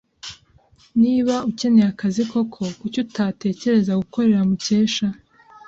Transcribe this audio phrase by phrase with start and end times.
[1.01, 5.07] Niba ukeneye akazi koko, kuki utatekereza gukorera Mukesha?